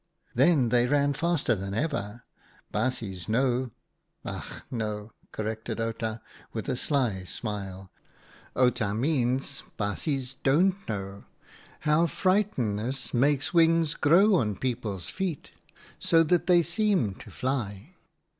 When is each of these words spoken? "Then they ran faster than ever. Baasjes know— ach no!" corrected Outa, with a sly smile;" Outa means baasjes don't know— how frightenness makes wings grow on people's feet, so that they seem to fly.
"Then 0.33 0.69
they 0.69 0.87
ran 0.87 1.13
faster 1.13 1.53
than 1.53 1.75
ever. 1.75 2.23
Baasjes 2.73 3.29
know— 3.29 3.69
ach 4.25 4.63
no!" 4.71 5.11
corrected 5.31 5.79
Outa, 5.79 6.21
with 6.53 6.67
a 6.67 6.75
sly 6.75 7.23
smile;" 7.23 7.91
Outa 8.57 8.95
means 8.95 9.61
baasjes 9.77 10.37
don't 10.41 10.89
know— 10.89 11.25
how 11.81 12.07
frightenness 12.07 13.13
makes 13.13 13.53
wings 13.53 13.93
grow 13.93 14.33
on 14.33 14.55
people's 14.55 15.07
feet, 15.09 15.51
so 15.99 16.23
that 16.23 16.47
they 16.47 16.63
seem 16.63 17.13
to 17.19 17.29
fly. 17.29 17.93